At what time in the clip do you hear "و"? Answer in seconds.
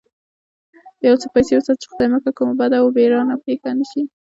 2.79-2.93